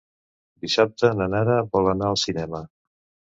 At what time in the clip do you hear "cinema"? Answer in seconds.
2.23-2.63